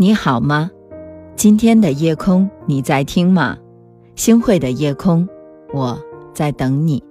[0.00, 0.70] 你好吗？
[1.34, 3.58] 今天的夜空你在听吗？
[4.14, 5.28] 星汇的夜空，
[5.74, 6.00] 我
[6.32, 7.02] 在等你。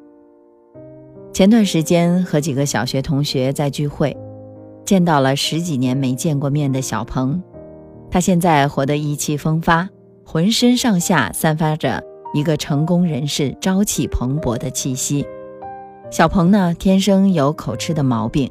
[1.34, 4.15] 前段时间和几个小学同学在聚会，
[4.85, 7.43] 见到了十几年没见过面的小鹏。
[8.09, 9.89] 他现在活得意气风发，
[10.23, 12.01] 浑身上下散发着
[12.33, 15.27] 一个成功人士朝气蓬勃的气息。
[16.09, 18.49] 小鹏呢，天生有口吃的毛病，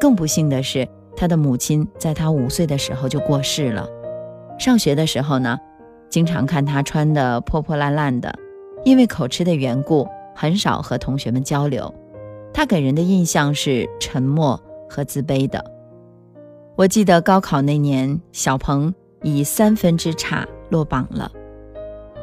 [0.00, 0.86] 更不幸的是。
[1.16, 3.88] 他的母亲在他五岁的时候就过世了。
[4.58, 5.58] 上学的时候呢，
[6.08, 8.34] 经常看他穿的破破烂烂的，
[8.84, 11.92] 因为口吃的缘故，很少和同学们交流。
[12.52, 15.64] 他给人的印象是沉默和自卑的。
[16.76, 21.30] 我记得高考那年，小鹏以三分之差落榜了。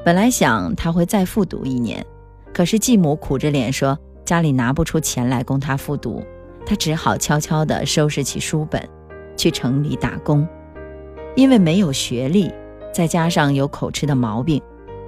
[0.05, 2.05] 本来想他会再复读一年，
[2.53, 6.23] 可是继母苦着脸说家里拿不出钱来供他复读。
[6.69, 8.87] 他只好悄悄地收拾起书本，
[9.35, 10.47] 去城里打工。
[11.35, 12.53] 因为没有学历，
[12.93, 14.61] 再加上有口吃的毛病，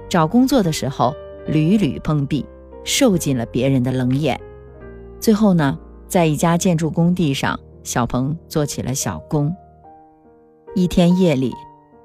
[0.08, 1.14] 找工作的时候
[1.46, 2.44] 屡屡碰壁，
[2.82, 4.40] 受尽了别人的冷眼。
[5.20, 9.54] 最后呢，在一家建筑工地上，小鹏做起了小工。
[10.74, 11.54] 一天夜里，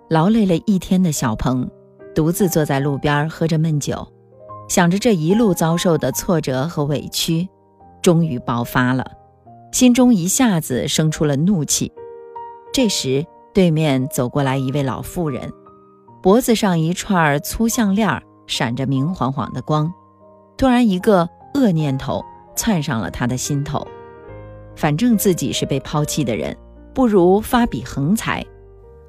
[0.07, 1.67] 劳累了一天的小鹏，
[2.13, 4.07] 独自坐在路边喝着闷酒，
[4.69, 7.49] 想着这一路遭受的挫折和委屈，
[8.03, 9.03] 终于爆发了。
[9.71, 11.91] 心中一下子生出了怒气。
[12.73, 15.51] 这时，对面走过来一位老妇人，
[16.21, 19.91] 脖子上一串粗项链闪着明晃晃的光。
[20.57, 22.23] 突然，一个恶念头
[22.55, 23.85] 窜上了他的心头：
[24.75, 26.55] 反正自己是被抛弃的人，
[26.93, 28.45] 不如发笔横财，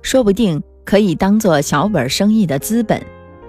[0.02, 3.02] 说不定可以当做小本生意的资本。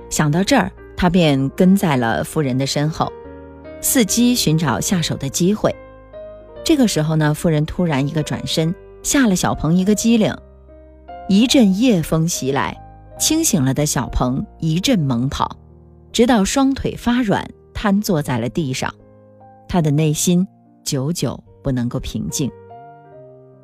[0.09, 3.11] 想到这儿，他便跟在了妇人的身后，
[3.81, 5.73] 伺机寻找下手的机会。
[6.69, 10.31] 这个时候呢，妇人突然一个转身，吓了小鹏一个机灵。
[11.27, 12.79] 一阵夜风袭来，
[13.17, 15.57] 清醒了的小鹏一阵猛跑，
[16.11, 17.43] 直到双腿发软，
[17.73, 18.93] 瘫坐在了地上。
[19.67, 20.47] 他的内心
[20.83, 22.51] 久久不能够平静。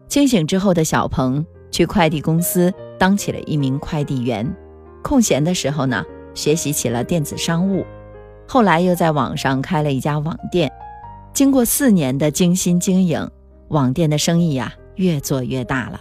[0.07, 4.51] 清醒之后的小鹏去快递公司当起了一名快递员，
[5.03, 7.85] 空闲的时候呢，学习起了电子商务，
[8.47, 10.71] 后来又在网上开了一家网店。
[11.35, 13.29] 经过四年的精心经营，
[13.67, 15.99] 网店的生意呀越做越大了。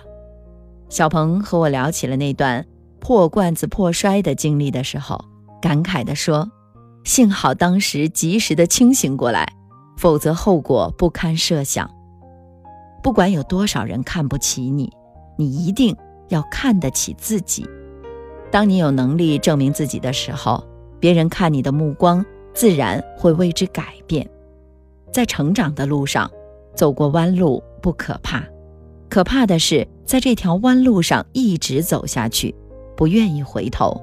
[0.89, 2.65] 小鹏和我聊起了那段
[3.01, 5.21] 破罐子破摔的经历的时候，
[5.61, 6.49] 感慨地说
[7.03, 9.53] ：“幸好当时及时的清醒过来，
[9.97, 11.91] 否则后果不堪设想。
[13.03, 14.89] 不管有多少人看不起你，
[15.37, 15.97] 你一定
[16.29, 17.69] 要看得起自己。
[18.53, 20.65] 当你有能力证明自己的时候，
[21.01, 22.25] 别人看你的目光
[22.55, 24.25] 自然会为之改变。”
[25.15, 26.29] 在成长的路上，
[26.75, 28.45] 走过弯路不可怕，
[29.09, 32.53] 可怕的是在这条弯路上一直走下去，
[32.97, 34.03] 不愿意回头。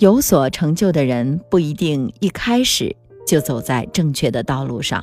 [0.00, 2.94] 有所成就的人不一定一开始
[3.26, 5.02] 就走在正确的道路上，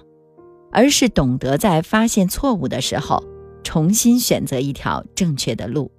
[0.71, 3.23] 而是懂得在发现错误的时候，
[3.63, 5.89] 重新选择一条正确的路。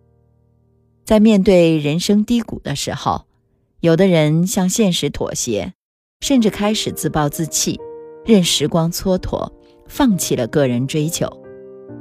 [1.04, 3.22] 在面对人生低谷的时候，
[3.80, 5.72] 有的人向现实妥协，
[6.20, 7.80] 甚至开始自暴自弃。
[8.24, 9.50] 任时光蹉跎，
[9.86, 11.26] 放弃了个人追求；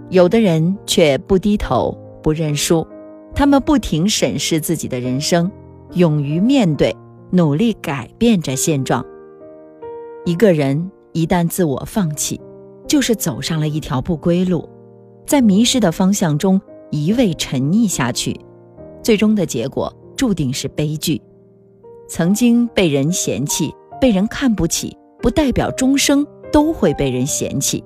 [0.10, 2.86] 有的人却不低头、不认输，
[3.34, 5.52] 他们不停审视自己的人生，
[5.94, 6.96] 勇于面对，
[7.32, 9.04] 努力改变着现状。
[10.26, 12.40] 一个人一旦自我放弃，
[12.88, 14.70] 就是走上了一条不归路，
[15.26, 16.62] 在迷失的方向中
[16.92, 18.40] 一味沉溺下去，
[19.02, 21.20] 最终的结果注定是悲剧。
[22.08, 24.96] 曾经被人嫌弃、被人看不起。
[25.22, 27.84] 不代表终生都会被人嫌弃。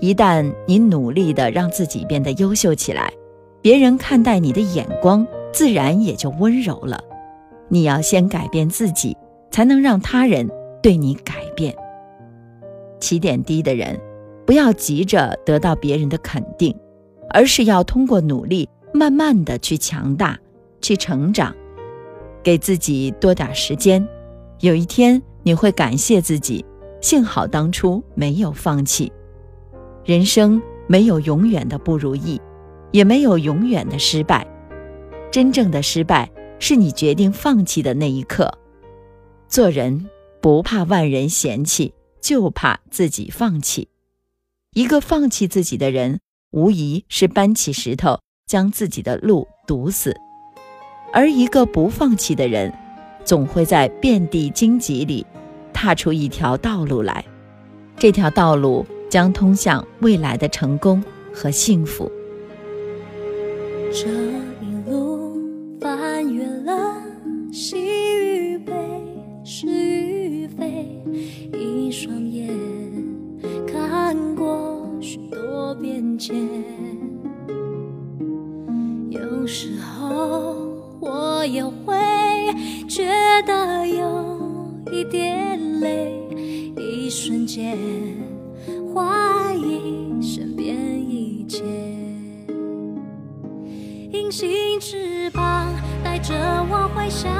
[0.00, 3.12] 一旦你努力的让自己变得优秀起来，
[3.62, 7.00] 别人看待你的眼光自然也就温柔了。
[7.68, 9.16] 你要先改变自己，
[9.50, 10.50] 才能让他人
[10.82, 11.74] 对你改变。
[13.00, 13.98] 起点低的人，
[14.44, 16.74] 不要急着得到别人的肯定，
[17.30, 20.38] 而是要通过努力，慢慢的去强大，
[20.80, 21.54] 去成长，
[22.42, 24.06] 给自己多点时间。
[24.60, 25.22] 有一天。
[25.44, 26.64] 你会感谢自己，
[27.00, 29.12] 幸好当初没有放弃。
[30.04, 32.40] 人生没有永远的不如意，
[32.90, 34.46] 也没有永远的失败。
[35.30, 38.52] 真正的失败是你决定放弃的那一刻。
[39.48, 40.08] 做人
[40.40, 43.88] 不怕万人嫌弃，就怕自己放弃。
[44.74, 46.20] 一个放弃自己的人，
[46.50, 50.12] 无疑是搬起石头将自己的路堵死；
[51.12, 52.72] 而一个不放弃的人，
[53.24, 55.26] 总会在遍地荆棘里。
[55.72, 57.22] 踏出一条道路来，
[57.98, 62.10] 这条道路将通向未来的成功和幸福。
[63.92, 64.33] 这
[83.86, 84.38] 有
[84.92, 86.12] 一点累，
[86.76, 87.76] 一瞬间
[88.94, 90.74] 怀疑身边
[91.08, 91.62] 一切。
[94.12, 94.48] 隐形
[94.80, 95.72] 翅膀
[96.02, 96.34] 带着
[96.70, 97.30] 我回想，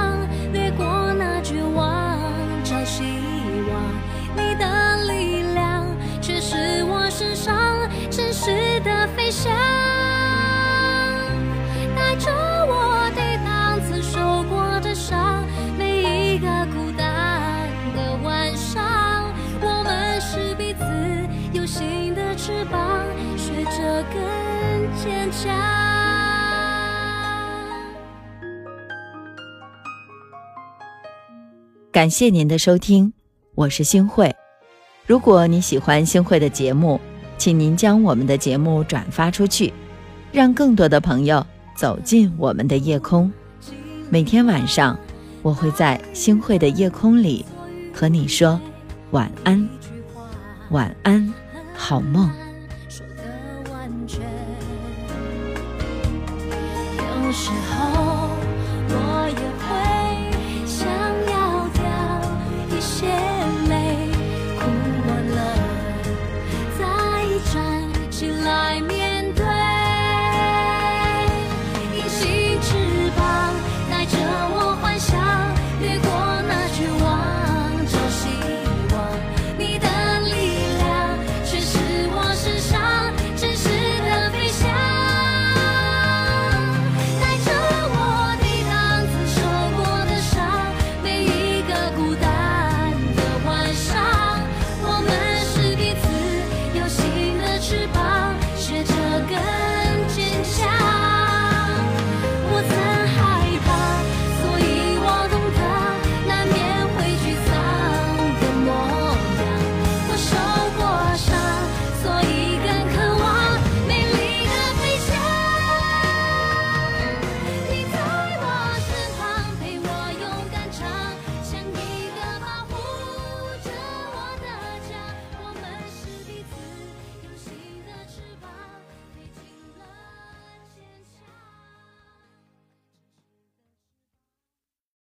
[31.92, 33.12] 感谢您的收听，
[33.54, 34.34] 我是星慧。
[35.06, 37.00] 如果你喜欢星慧的节目，
[37.38, 39.72] 请您将我们的节目转发出去，
[40.32, 41.46] 让更多的朋友
[41.76, 43.30] 走进我们的夜空。
[44.10, 44.98] 每天晚上，
[45.40, 47.44] 我会在星慧的夜空里
[47.94, 48.60] 和你说
[49.12, 49.68] 晚安，
[50.70, 51.32] 晚安，
[51.76, 52.43] 好梦。
[57.44, 57.93] 时候。